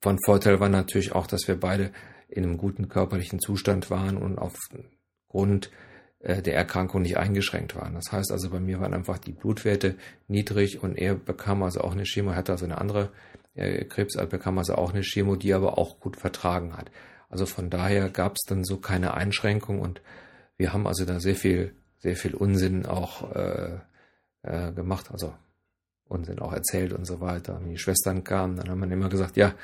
Von 0.00 0.18
Vorteil 0.24 0.60
war 0.60 0.68
natürlich 0.68 1.12
auch, 1.12 1.26
dass 1.26 1.46
wir 1.48 1.58
beide 1.58 1.92
in 2.28 2.44
einem 2.44 2.56
guten 2.56 2.88
körperlichen 2.88 3.40
Zustand 3.40 3.90
waren 3.90 4.16
und 4.16 4.38
aufgrund 4.38 5.70
der 6.22 6.54
Erkrankung 6.54 7.02
nicht 7.02 7.16
eingeschränkt 7.16 7.74
waren. 7.74 7.94
Das 7.94 8.12
heißt 8.12 8.30
also, 8.30 8.50
bei 8.50 8.60
mir 8.60 8.80
waren 8.80 8.94
einfach 8.94 9.18
die 9.18 9.32
Blutwerte 9.32 9.96
niedrig 10.28 10.82
und 10.82 10.96
er 10.96 11.14
bekam 11.14 11.62
also 11.62 11.80
auch 11.80 11.92
eine 11.92 12.04
Chemo, 12.04 12.34
hatte 12.34 12.52
also 12.52 12.64
eine 12.64 12.78
andere 12.78 13.10
äh, 13.54 13.84
Krebsart, 13.84 14.30
bekam 14.30 14.58
also 14.58 14.76
auch 14.76 14.92
eine 14.92 15.02
Chemo, 15.02 15.36
die 15.36 15.52
aber 15.52 15.78
auch 15.78 15.98
gut 15.98 16.16
vertragen 16.16 16.76
hat. 16.76 16.90
Also 17.28 17.46
von 17.46 17.70
daher 17.70 18.08
gab 18.08 18.36
es 18.36 18.42
dann 18.46 18.62
so 18.62 18.76
keine 18.76 19.14
Einschränkung 19.14 19.80
und 19.80 20.00
wir 20.56 20.72
haben 20.72 20.86
also 20.86 21.04
da 21.04 21.18
sehr 21.18 21.34
viel, 21.34 21.74
sehr 21.98 22.14
viel 22.14 22.34
Unsinn 22.34 22.86
auch 22.86 23.34
äh, 23.34 23.78
äh, 24.42 24.72
gemacht. 24.72 25.10
Also 25.10 25.34
Unsinn 26.08 26.38
auch 26.38 26.52
erzählt 26.52 26.92
und 26.92 27.06
so 27.06 27.20
weiter. 27.20 27.58
Wenn 27.60 27.70
die 27.70 27.78
Schwestern 27.78 28.22
kamen, 28.22 28.56
dann 28.56 28.68
haben 28.68 28.80
wir 28.80 28.92
immer 28.92 29.08
gesagt, 29.08 29.36
ja, 29.36 29.54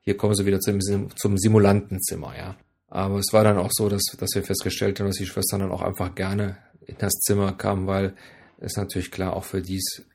hier 0.00 0.16
kommen 0.16 0.34
sie 0.34 0.46
wieder 0.46 0.60
zum, 0.60 0.80
zum 1.16 1.36
Simulantenzimmer, 1.36 2.34
ja. 2.36 2.56
Aber 2.88 3.18
es 3.18 3.32
war 3.32 3.44
dann 3.44 3.58
auch 3.58 3.70
so, 3.70 3.88
dass, 3.88 4.02
dass 4.18 4.30
wir 4.34 4.42
festgestellt 4.42 4.98
haben, 4.98 5.06
dass 5.06 5.16
die 5.16 5.26
Schwestern 5.26 5.60
dann 5.60 5.72
auch 5.72 5.82
einfach 5.82 6.14
gerne 6.14 6.56
in 6.86 6.96
das 6.98 7.12
Zimmer 7.20 7.52
kamen, 7.52 7.86
weil 7.86 8.14
es 8.58 8.76
natürlich 8.76 9.10
klar 9.10 9.36
auch 9.36 9.44
für 9.44 9.62
dies 9.62 10.06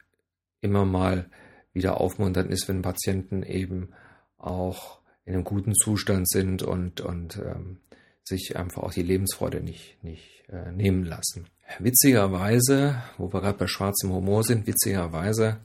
immer 0.61 0.85
mal 0.85 1.29
wieder 1.71 2.01
aufmunternd 2.01 2.51
ist, 2.51 2.67
wenn 2.67 2.81
Patienten 2.81 3.43
eben 3.43 3.89
auch 4.37 4.99
in 5.25 5.33
einem 5.33 5.43
guten 5.43 5.73
Zustand 5.73 6.29
sind 6.29 6.63
und, 6.63 7.01
und 7.01 7.37
ähm, 7.37 7.79
sich 8.23 8.57
einfach 8.57 8.83
auch 8.83 8.93
die 8.93 9.03
Lebensfreude 9.03 9.61
nicht, 9.61 10.03
nicht 10.03 10.43
äh, 10.49 10.71
nehmen 10.71 11.05
lassen. 11.05 11.47
Witzigerweise, 11.79 13.01
wo 13.17 13.31
wir 13.31 13.41
gerade 13.41 13.57
bei 13.57 13.67
schwarzem 13.67 14.11
Humor 14.11 14.43
sind, 14.43 14.67
witzigerweise 14.67 15.61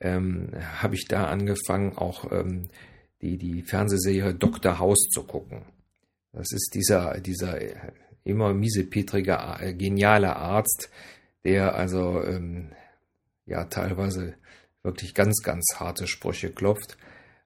ähm, 0.00 0.50
habe 0.80 0.94
ich 0.94 1.06
da 1.08 1.26
angefangen, 1.26 1.96
auch 1.96 2.30
ähm, 2.30 2.68
die, 3.22 3.38
die 3.38 3.62
Fernsehserie 3.62 4.34
Dr. 4.34 4.78
House 4.78 5.08
zu 5.12 5.24
gucken. 5.24 5.64
Das 6.32 6.52
ist 6.52 6.70
dieser, 6.74 7.20
dieser 7.20 7.58
immer 8.24 8.54
miesepetrige, 8.54 9.38
äh, 9.60 9.74
geniale 9.74 10.36
Arzt, 10.36 10.90
der 11.44 11.74
also 11.74 12.22
ähm, 12.22 12.72
ja 13.46 13.64
teilweise 13.64 14.34
wirklich 14.82 15.14
ganz, 15.14 15.42
ganz 15.42 15.66
harte 15.76 16.06
Sprüche 16.06 16.50
klopft. 16.50 16.96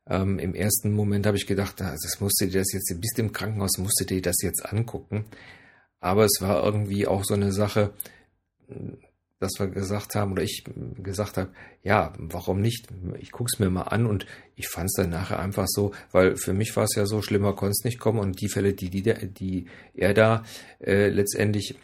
Ähm, 0.07 0.39
Im 0.39 0.55
ersten 0.55 0.93
Moment 0.93 1.27
habe 1.27 1.37
ich 1.37 1.47
gedacht, 1.47 1.81
das 1.81 2.21
musst 2.21 2.41
du 2.41 2.47
dir 2.47 2.61
das 2.61 2.73
jetzt, 2.73 2.95
bist 3.01 3.19
im 3.19 3.33
Krankenhaus, 3.33 3.79
musst 3.79 4.01
du 4.01 4.05
dir 4.05 4.21
das 4.21 4.37
jetzt 4.43 4.65
angucken. 4.67 5.25
Aber 6.01 6.25
es 6.25 6.39
war 6.41 6.63
irgendwie 6.63 7.07
auch 7.07 7.25
so 7.25 7.35
eine 7.35 7.53
Sache, 7.53 7.95
dass 9.41 9.53
wir 9.59 9.67
gesagt 9.67 10.15
haben, 10.15 10.33
oder 10.33 10.43
ich 10.43 10.65
gesagt 11.03 11.37
habe, 11.37 11.51
ja, 11.83 12.13
warum 12.19 12.61
nicht? 12.61 12.89
Ich 13.19 13.33
gucke 13.33 13.51
es 13.53 13.59
mir 13.59 13.69
mal 13.69 13.83
an 13.83 14.07
und 14.07 14.27
ich 14.55 14.69
fand 14.69 14.87
es 14.87 14.95
dann 14.97 15.11
nachher 15.11 15.39
einfach 15.39 15.67
so, 15.67 15.93
weil 16.13 16.37
für 16.37 16.53
mich 16.53 16.75
war 16.77 16.85
es 16.85 16.95
ja 16.95 17.07
so, 17.07 17.21
schlimmer 17.21 17.55
konnte 17.55 17.73
es 17.73 17.85
nicht 17.85 17.99
kommen 17.99 18.21
und 18.21 18.41
die 18.41 18.49
Fälle, 18.49 18.73
die, 18.75 18.91
die, 18.91 19.03
die 19.03 19.67
er 19.95 20.15
da 20.15 20.45
äh, 20.81 21.09
letztendlich 21.09 21.77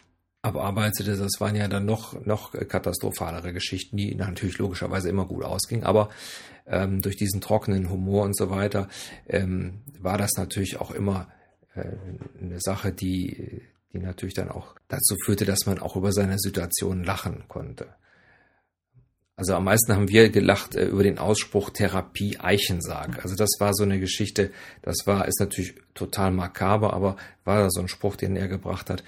abarbeitete, 0.43 1.17
das 1.17 1.41
waren 1.41 1.55
ja 1.55 1.69
dann 1.69 1.85
noch, 1.85 2.25
noch 2.25 2.53
katastrophalere 2.53 3.53
Geschichten, 3.53 3.97
die 3.97 4.15
natürlich 4.15 4.59
logischerweise 4.59 5.11
immer 5.11 5.27
gut 5.27 5.45
ausgingen, 5.45 5.85
aber 5.85 6.09
ähm, 6.67 7.03
durch 7.03 7.17
diesen 7.17 7.41
trockenen 7.41 7.91
Humor 7.91 8.25
und 8.25 8.37
so 8.37 8.49
weiter 8.49 8.89
ähm, 9.29 9.81
war 9.99 10.17
das 10.17 10.33
natürlich 10.39 10.81
auch 10.81 10.93
immer 10.93 11.29
äh, 11.75 11.85
eine 12.41 12.61
Sache, 12.61 12.93
die 12.93 13.61
die 13.93 13.99
natürlich 13.99 14.35
dann 14.35 14.51
auch 14.51 14.75
dazu 14.89 15.17
führte, 15.25 15.45
dass 15.45 15.67
man 15.67 15.79
auch 15.79 15.97
über 15.97 16.13
seine 16.13 16.39
Situation 16.39 17.05
lachen 17.05 17.45
konnte. 17.49 17.89
Also 19.41 19.55
am 19.55 19.65
meisten 19.65 19.95
haben 19.95 20.11
wir 20.11 20.29
gelacht 20.29 20.75
äh, 20.75 20.85
über 20.85 21.03
den 21.03 21.19
Ausspruch 21.19 21.71
Therapie 21.71 22.39
Eichensarg. 22.39 23.23
Also 23.23 23.37
das 23.37 23.49
war 23.59 23.73
so 23.73 23.85
eine 23.85 23.99
Geschichte, 23.99 24.51
das 24.83 25.07
war, 25.07 25.27
ist 25.27 25.41
natürlich 25.41 25.77
total 25.95 26.31
makaber, 26.31 26.93
aber 26.93 27.17
war 27.45 27.71
so 27.71 27.81
ein 27.81 27.89
Spruch, 27.89 28.17
den 28.17 28.37
er 28.37 28.49
gebracht 28.49 28.91
hat, 28.91 29.03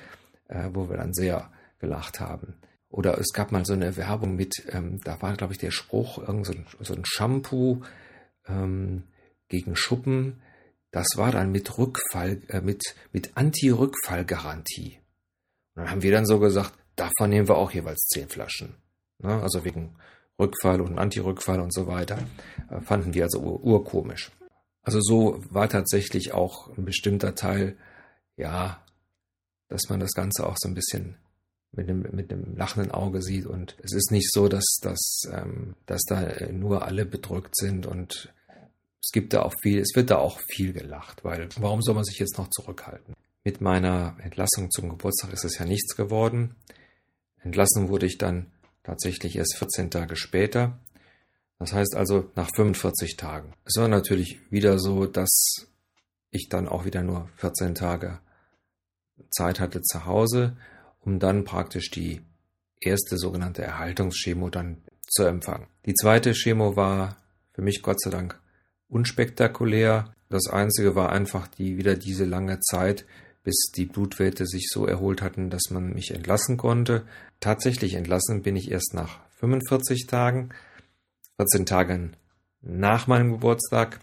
äh, 0.48 0.70
wo 0.72 0.88
wir 0.88 0.96
dann 0.96 1.12
sehr 1.12 1.50
gelacht 1.80 2.20
haben. 2.20 2.54
Oder 2.88 3.18
es 3.18 3.34
gab 3.34 3.52
mal 3.52 3.66
so 3.66 3.74
eine 3.74 3.98
Werbung 3.98 4.34
mit, 4.34 4.64
ähm, 4.70 5.00
da 5.04 5.20
war, 5.20 5.36
glaube 5.36 5.52
ich, 5.52 5.58
der 5.58 5.70
Spruch, 5.70 6.16
irgend 6.16 6.46
so 6.46 6.52
ein, 6.54 6.66
so 6.80 6.94
ein 6.94 7.04
Shampoo 7.04 7.82
ähm, 8.48 9.02
gegen 9.48 9.76
Schuppen, 9.76 10.40
das 10.92 11.06
war 11.16 11.32
dann 11.32 11.50
mit 11.50 11.78
Rückfall, 11.78 12.40
äh, 12.48 12.60
mit, 12.60 12.82
mit 13.12 13.32
Anti-Rückfall-Garantie. 13.34 14.98
Und 15.74 15.82
dann 15.82 15.90
haben 15.90 16.02
wir 16.02 16.12
dann 16.12 16.26
so 16.26 16.38
gesagt, 16.38 16.74
davon 16.96 17.30
nehmen 17.30 17.48
wir 17.48 17.56
auch 17.56 17.72
jeweils 17.72 18.06
zehn 18.08 18.28
Flaschen. 18.28 18.76
Ne? 19.18 19.42
Also 19.42 19.64
wegen 19.64 19.96
Rückfall 20.38 20.80
und 20.82 20.98
Anti-Rückfall 20.98 21.60
und 21.60 21.72
so 21.72 21.86
weiter. 21.86 22.18
Äh, 22.70 22.82
fanden 22.82 23.14
wir 23.14 23.24
also 23.24 23.40
ur 23.40 23.64
urkomisch. 23.64 24.30
Also 24.82 25.00
so 25.00 25.42
war 25.48 25.68
tatsächlich 25.68 26.32
auch 26.34 26.76
ein 26.76 26.84
bestimmter 26.84 27.34
Teil, 27.34 27.76
ja, 28.36 28.84
dass 29.68 29.88
man 29.88 30.00
das 30.00 30.12
Ganze 30.12 30.46
auch 30.46 30.56
so 30.58 30.68
ein 30.68 30.74
bisschen 30.74 31.16
mit 31.70 31.88
einem, 31.88 32.02
mit 32.12 32.30
einem 32.30 32.54
lachenden 32.56 32.90
Auge 32.90 33.22
sieht. 33.22 33.46
Und 33.46 33.76
es 33.82 33.94
ist 33.94 34.10
nicht 34.10 34.30
so, 34.30 34.48
dass, 34.48 34.78
dass, 34.82 35.22
ähm, 35.32 35.74
dass 35.86 36.02
da 36.02 36.28
nur 36.50 36.84
alle 36.84 37.06
bedrückt 37.06 37.56
sind 37.56 37.86
und 37.86 38.30
es 39.02 39.10
gibt 39.10 39.32
da 39.32 39.42
auch 39.42 39.54
viel, 39.60 39.80
es 39.80 39.94
wird 39.94 40.10
da 40.10 40.18
auch 40.18 40.38
viel 40.48 40.72
gelacht, 40.72 41.24
weil 41.24 41.48
warum 41.58 41.82
soll 41.82 41.94
man 41.94 42.04
sich 42.04 42.18
jetzt 42.18 42.38
noch 42.38 42.48
zurückhalten? 42.50 43.14
Mit 43.44 43.60
meiner 43.60 44.16
Entlassung 44.22 44.70
zum 44.70 44.88
Geburtstag 44.88 45.32
ist 45.32 45.44
es 45.44 45.58
ja 45.58 45.64
nichts 45.64 45.96
geworden. 45.96 46.54
Entlassen 47.40 47.88
wurde 47.88 48.06
ich 48.06 48.18
dann 48.18 48.52
tatsächlich 48.84 49.36
erst 49.36 49.56
14 49.56 49.90
Tage 49.90 50.14
später. 50.14 50.78
Das 51.58 51.72
heißt 51.72 51.96
also 51.96 52.30
nach 52.36 52.50
45 52.54 53.16
Tagen. 53.16 53.54
Es 53.64 53.76
war 53.76 53.88
natürlich 53.88 54.38
wieder 54.50 54.78
so, 54.78 55.06
dass 55.06 55.66
ich 56.30 56.48
dann 56.48 56.68
auch 56.68 56.84
wieder 56.84 57.02
nur 57.02 57.28
14 57.36 57.74
Tage 57.74 58.20
Zeit 59.30 59.58
hatte 59.58 59.82
zu 59.82 60.06
Hause, 60.06 60.56
um 61.00 61.18
dann 61.18 61.44
praktisch 61.44 61.90
die 61.90 62.22
erste 62.80 63.18
sogenannte 63.18 63.62
Erhaltungschemo 63.62 64.50
dann 64.50 64.82
zu 65.08 65.24
empfangen. 65.24 65.66
Die 65.86 65.94
zweite 65.94 66.32
Chemo 66.32 66.76
war 66.76 67.16
für 67.52 67.62
mich 67.62 67.82
Gott 67.82 68.00
sei 68.00 68.10
Dank 68.10 68.41
unspektakulär. 68.92 70.14
Das 70.28 70.48
einzige 70.48 70.94
war 70.94 71.10
einfach 71.10 71.48
die 71.48 71.76
wieder 71.76 71.96
diese 71.96 72.24
lange 72.24 72.60
Zeit, 72.60 73.06
bis 73.42 73.70
die 73.74 73.86
Blutwerte 73.86 74.46
sich 74.46 74.68
so 74.70 74.86
erholt 74.86 75.22
hatten, 75.22 75.50
dass 75.50 75.70
man 75.70 75.92
mich 75.92 76.12
entlassen 76.12 76.56
konnte. 76.56 77.04
Tatsächlich 77.40 77.94
entlassen 77.94 78.42
bin 78.42 78.54
ich 78.54 78.70
erst 78.70 78.94
nach 78.94 79.20
45 79.40 80.06
Tagen, 80.06 80.50
14 81.36 81.66
Tagen 81.66 82.12
nach 82.60 83.06
meinem 83.08 83.32
Geburtstag. 83.32 83.98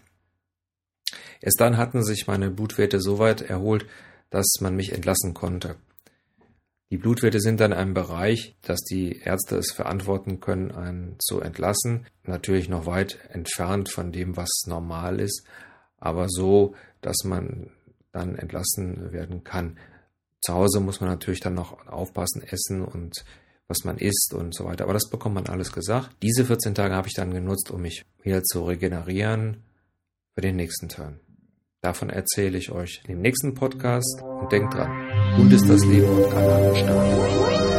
Erst 1.40 1.60
dann 1.60 1.78
hatten 1.78 2.04
sich 2.04 2.26
meine 2.26 2.50
Blutwerte 2.50 3.00
so 3.00 3.18
weit 3.18 3.40
erholt, 3.40 3.86
dass 4.28 4.46
man 4.60 4.76
mich 4.76 4.92
entlassen 4.92 5.32
konnte. 5.32 5.76
Die 6.90 6.98
Blutwerte 6.98 7.38
sind 7.40 7.60
dann 7.60 7.72
ein 7.72 7.94
Bereich, 7.94 8.56
dass 8.62 8.80
die 8.80 9.20
Ärzte 9.20 9.56
es 9.56 9.70
verantworten 9.70 10.40
können, 10.40 10.72
einen 10.72 11.16
zu 11.20 11.40
entlassen. 11.40 12.06
Natürlich 12.24 12.68
noch 12.68 12.84
weit 12.84 13.18
entfernt 13.30 13.88
von 13.88 14.10
dem, 14.10 14.36
was 14.36 14.48
normal 14.66 15.20
ist, 15.20 15.46
aber 15.98 16.26
so, 16.28 16.74
dass 17.00 17.22
man 17.24 17.70
dann 18.10 18.34
entlassen 18.34 19.12
werden 19.12 19.44
kann. 19.44 19.78
Zu 20.42 20.54
Hause 20.54 20.80
muss 20.80 21.00
man 21.00 21.10
natürlich 21.10 21.40
dann 21.40 21.54
noch 21.54 21.86
aufpassen, 21.86 22.42
essen 22.42 22.82
und 22.82 23.24
was 23.68 23.84
man 23.84 23.98
isst 23.98 24.34
und 24.34 24.52
so 24.52 24.64
weiter. 24.64 24.82
Aber 24.82 24.94
das 24.94 25.08
bekommt 25.08 25.36
man 25.36 25.46
alles 25.46 25.70
gesagt. 25.70 26.16
Diese 26.22 26.44
14 26.44 26.74
Tage 26.74 26.94
habe 26.94 27.06
ich 27.06 27.14
dann 27.14 27.32
genutzt, 27.32 27.70
um 27.70 27.82
mich 27.82 28.04
wieder 28.20 28.42
zu 28.42 28.64
regenerieren 28.64 29.62
für 30.34 30.40
den 30.40 30.56
nächsten 30.56 30.88
Turn. 30.88 31.20
Davon 31.82 32.10
erzähle 32.10 32.58
ich 32.58 32.70
euch 32.70 33.00
im 33.08 33.22
nächsten 33.22 33.54
Podcast 33.54 34.22
und 34.22 34.52
denkt 34.52 34.74
dran, 34.74 35.36
Hund 35.38 35.50
ist 35.50 35.66
das 35.66 35.82
Leben 35.86 36.10
und 36.10 36.30
kann 36.30 36.46
man 36.46 36.76
starten. 36.76 37.69